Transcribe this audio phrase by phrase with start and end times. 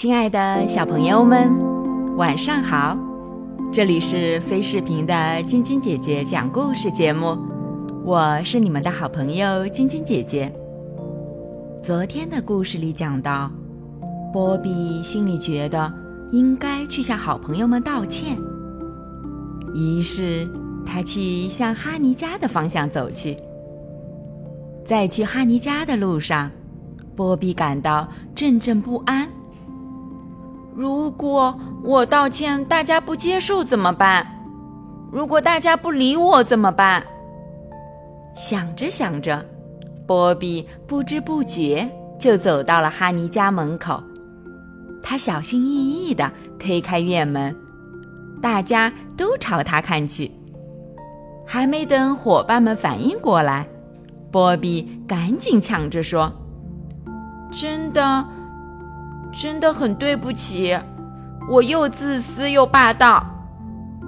[0.00, 2.96] 亲爱的小朋友们，晚上好！
[3.70, 7.36] 这里是飞视频的晶晶姐姐讲故事节目，
[8.02, 10.50] 我是你们的好朋友晶晶姐姐。
[11.82, 13.50] 昨天的故事里讲到，
[14.32, 15.92] 波比心里觉得
[16.32, 18.38] 应该去向好朋友们道歉，
[19.74, 20.48] 于是
[20.86, 23.36] 他去向哈尼家的方向走去。
[24.82, 26.50] 在去哈尼家的路上，
[27.14, 29.28] 波比感到阵阵不安。
[30.74, 34.26] 如果我道歉，大家不接受怎么办？
[35.12, 37.02] 如果大家不理我怎么办？
[38.36, 39.44] 想着想着，
[40.06, 44.02] 波比不知不觉就走到了哈尼家门口。
[45.02, 47.54] 他小心翼翼地推开院门，
[48.40, 50.30] 大家都朝他看去。
[51.46, 53.66] 还没等伙伴们反应过来，
[54.30, 56.32] 波比赶紧抢着说
[57.50, 58.24] ：“真的。”
[59.32, 60.78] 真的很对不起，
[61.48, 63.24] 我又自私又霸道。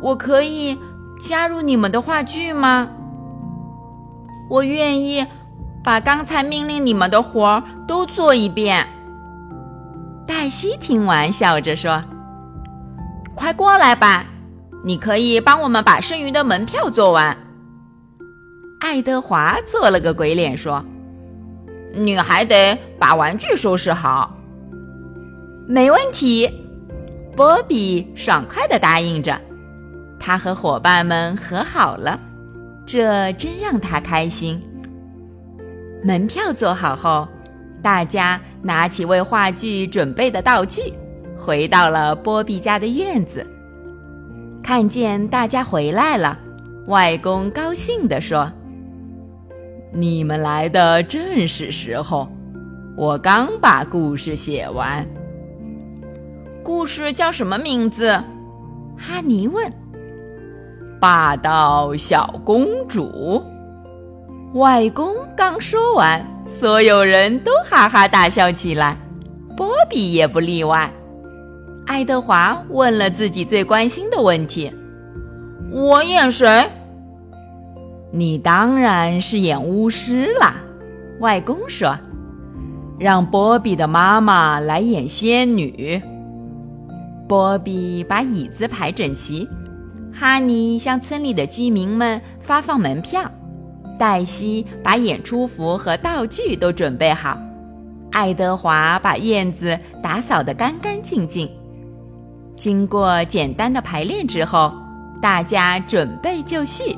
[0.00, 0.76] 我可以
[1.20, 2.88] 加入你们的话剧吗？
[4.50, 5.24] 我愿意
[5.82, 8.86] 把刚才命令你们的活儿都做一遍。
[10.26, 12.02] 黛西听完，笑着说
[13.34, 14.24] ：“快过来吧，
[14.84, 17.36] 你可以帮我们把剩余的门票做完。”
[18.80, 20.84] 爱德华做了个鬼脸，说
[21.94, 24.34] ：“你还得把玩具收拾好。”
[25.72, 26.46] 没问题，
[27.34, 29.40] 波比爽快的答应着。
[30.20, 32.20] 他和伙伴们和好了，
[32.84, 34.60] 这真让他开心。
[36.04, 37.26] 门票做好后，
[37.80, 40.92] 大家拿起为话剧准备的道具，
[41.38, 43.42] 回到了波比家的院子。
[44.62, 46.38] 看见大家回来了，
[46.86, 48.52] 外公高兴地说
[49.90, 52.30] ：“你们来的正是时候，
[52.94, 55.02] 我刚把故事写完。”
[56.62, 58.08] 故事叫什么名字？
[58.96, 59.70] 哈尼问。
[61.00, 63.42] 霸道小公主。
[64.54, 68.96] 外公刚说完，所有人都哈哈大笑起来，
[69.56, 70.88] 波比也不例外。
[71.86, 74.72] 爱德华问了自己最关心的问题
[75.72, 76.70] ：“我演谁？”
[78.12, 80.54] 你当然是演巫师啦。
[81.18, 81.96] 外公说
[83.00, 86.00] ：“让波比的妈妈来演仙女。”
[87.32, 89.48] 波比把椅子排整齐，
[90.12, 93.24] 哈尼向村里的居民们发放门票，
[93.98, 97.38] 黛西把演出服和道具都准备好，
[98.10, 101.48] 爱德华把院子打扫得干干净净。
[102.54, 104.70] 经过简单的排练之后，
[105.22, 106.94] 大家准备就绪，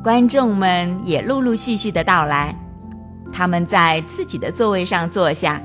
[0.00, 2.56] 观众们也陆陆续续的到来，
[3.32, 5.60] 他们在自己的座位上坐下，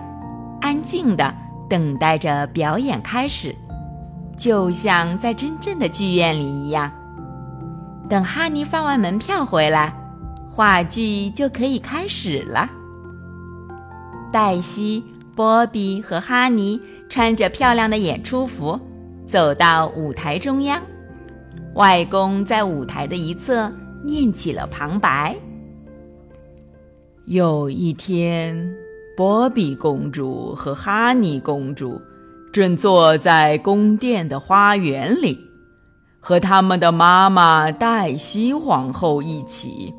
[0.59, 1.31] 安静的。
[1.69, 3.55] 等待着表演开始，
[4.35, 6.91] 就像在真正的剧院里一样。
[8.09, 9.93] 等哈尼放完门票回来，
[10.49, 12.67] 话剧就可以开始了。
[14.31, 15.03] 黛西、
[15.35, 18.79] 波比和哈尼穿着漂亮的演出服，
[19.27, 20.81] 走到舞台中央。
[21.75, 23.71] 外公在舞台的一侧
[24.03, 25.35] 念起了旁白
[27.25, 28.59] ：“有一天。”
[29.19, 32.01] 波比公主和哈尼公主
[32.53, 35.37] 正坐在宫殿的花园里，
[36.21, 39.93] 和他们的妈妈黛西皇后一起，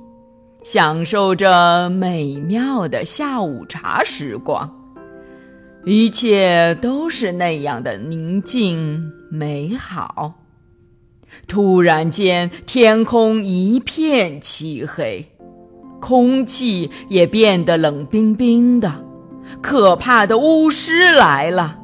[0.64, 4.66] 享受着美妙的下午茶时光。
[5.84, 10.32] 一切都是那样的宁静美好。
[11.46, 15.23] 突然间，天空一片漆黑，
[16.00, 19.10] 空气也变得冷冰冰的。
[19.61, 21.79] 可怕的巫师来了。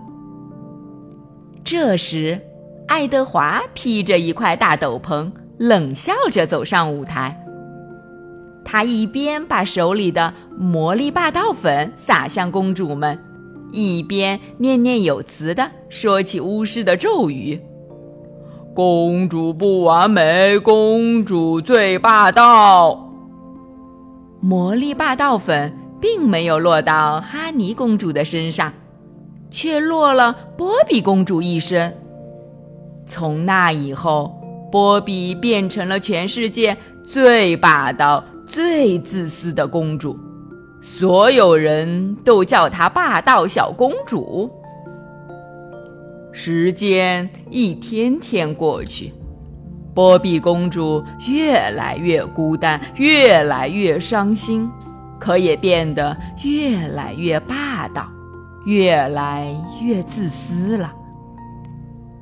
[1.64, 2.40] 这时，
[2.86, 7.36] 爱德华披着一块大斗篷，冷笑着走上舞台。
[8.64, 13.18] 他一边把手里的魔力霸道粉撒向公主们，
[13.72, 17.60] 一边念念有词的说起巫师的咒语
[18.74, 23.08] ：“公主不完美，公主最霸道。”
[24.40, 25.76] 魔力霸道粉。
[26.00, 28.72] 并没有落到哈尼公主的身上，
[29.50, 31.96] 却落了波比公主一身。
[33.06, 34.34] 从那以后，
[34.70, 40.18] 波比变成了全世界最霸道、最自私的公主，
[40.80, 44.50] 所有人都叫她霸道小公主。
[46.32, 49.12] 时间一天天过去，
[49.94, 54.68] 波比公主越来越孤单，越来越伤心。
[55.26, 58.08] 可也变得越来越霸道，
[58.64, 59.52] 越来
[59.82, 60.94] 越自私了。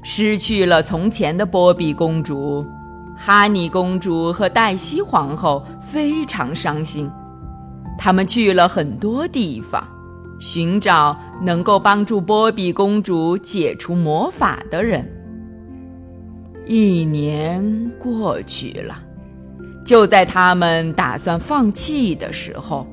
[0.03, 2.67] 失去了从前的波比公主，
[3.15, 7.11] 哈尼公主和黛西皇后非常伤心。
[7.99, 9.87] 他们去了很多地方，
[10.39, 15.06] 寻找能够帮助波比公主解除魔法的人。
[16.67, 17.62] 一年
[17.99, 18.97] 过去了，
[19.85, 22.87] 就在他们打算放弃的时候，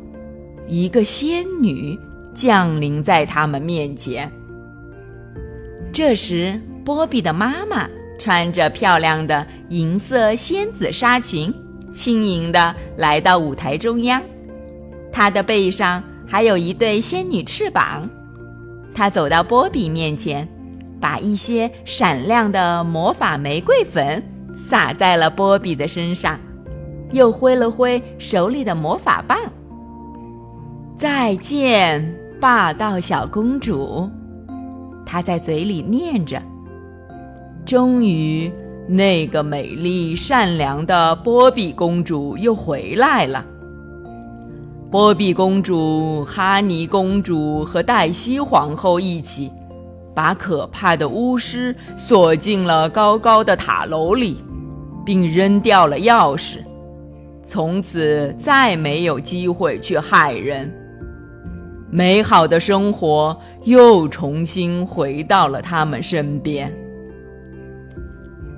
[0.67, 1.99] 一个仙女
[2.33, 4.31] 降临在他们面前。
[5.93, 7.87] 这时，波比的妈妈
[8.17, 11.53] 穿着漂亮的银色仙子纱裙，
[11.93, 14.21] 轻盈地来到舞台中央。
[15.11, 18.09] 她的背上还有一对仙女翅膀。
[18.93, 20.47] 她走到波比面前，
[21.01, 24.23] 把一些闪亮的魔法玫瑰粉
[24.69, 26.39] 撒在了波比的身上，
[27.11, 29.37] 又挥了挥手里的魔法棒。
[31.01, 34.07] 再见，霸道小公主。
[35.03, 36.39] 她在嘴里念着。
[37.65, 38.53] 终于，
[38.87, 43.43] 那个美丽善良的波比公主又回来了。
[44.91, 49.51] 波比公主、哈尼公主和黛西皇后一起，
[50.13, 54.37] 把可怕的巫师锁进了高高的塔楼里，
[55.03, 56.59] 并扔掉了钥匙，
[57.43, 60.71] 从此再没有机会去害人。
[61.91, 66.71] 美好的生活又重新回到了他们身边。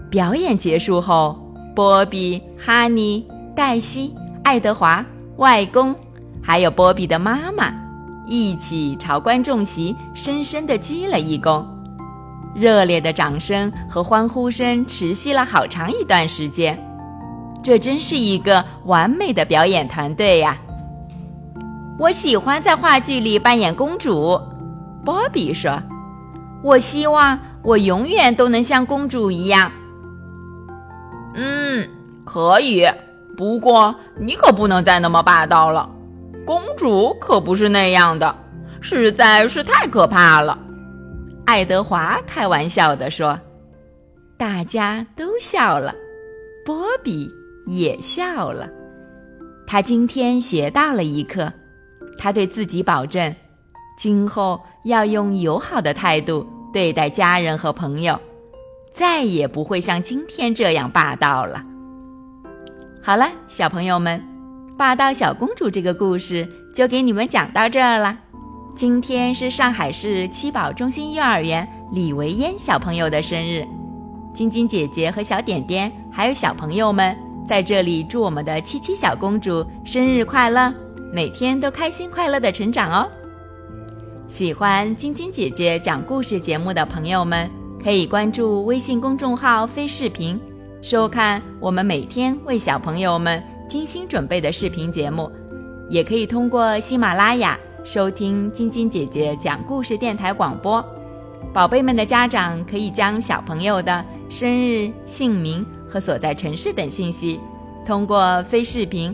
[0.10, 1.36] 表演结束后，
[1.76, 3.26] 波比、哈尼、
[3.56, 4.14] 黛西、
[4.44, 5.04] 爱德华、
[5.38, 5.96] 外公，
[6.44, 7.74] 还有波比的妈妈，
[8.28, 11.66] 一起朝观众席深深地鞠了一躬。
[12.54, 16.80] 热烈的掌声和欢呼声持续了好长一段时间。
[17.64, 20.56] 这真是一个完美的表演团队呀！
[22.00, 24.40] 我喜欢在话剧里扮演公主，
[25.06, 25.82] 波比说
[26.64, 29.72] ：“我希望我永远都能像公主一样。”
[31.36, 31.88] 嗯，
[32.26, 32.86] 可以，
[33.38, 35.90] 不过你可不能再那么霸道了。
[36.46, 38.36] 公主可不是那样的，
[38.82, 40.58] 实在是太可怕了。
[41.46, 43.40] 爱德华开玩笑地说。
[44.36, 45.94] 大家都笑了，
[46.66, 47.32] 波比
[47.66, 48.68] 也笑了。
[49.66, 51.54] 他今天学到了一课，
[52.18, 53.36] 他对自己保证，
[53.98, 58.20] 今后要用友好的态度对待家人和朋友。
[58.94, 61.64] 再也不会像今天这样霸道了。
[63.02, 64.24] 好了，小朋友们，
[64.78, 68.18] 霸道小公主这个故事就给你们讲到这儿了。
[68.76, 73.66] 今天是上海市七宝中心幼儿园李维嫣小朋友的生日，
[74.34, 77.16] 晶晶姐姐和小点点还有小朋友们
[77.48, 80.74] 在这里祝我们的七七小公主生日快乐，
[81.14, 83.08] 每天都开心快乐的成长哦。
[84.28, 87.48] 喜欢晶晶姐姐讲故事节目的朋友们。
[87.84, 90.40] 可以关注微信公众号“飞视频”，
[90.82, 95.30] 收看我们每天为小朋友们精心准备的视频节目。
[95.90, 100.84] 也可以通过喜马拉雅收听晶晶姐姐讲故事电台广播。
[101.54, 107.40] 宝贝们的家长可以将小朋友的生日、姓名和所在城市等信息，
[107.86, 109.14] 通过飞视频